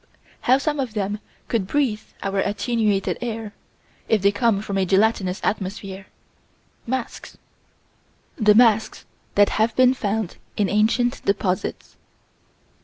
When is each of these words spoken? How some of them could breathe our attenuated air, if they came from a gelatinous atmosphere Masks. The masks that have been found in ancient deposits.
How 0.49 0.57
some 0.57 0.79
of 0.79 0.95
them 0.95 1.19
could 1.47 1.67
breathe 1.67 2.01
our 2.23 2.39
attenuated 2.39 3.19
air, 3.21 3.53
if 4.09 4.23
they 4.23 4.31
came 4.31 4.59
from 4.63 4.79
a 4.79 4.83
gelatinous 4.83 5.39
atmosphere 5.43 6.07
Masks. 6.87 7.37
The 8.35 8.55
masks 8.55 9.05
that 9.35 9.49
have 9.61 9.75
been 9.75 9.93
found 9.93 10.37
in 10.57 10.69
ancient 10.69 11.23
deposits. 11.23 11.97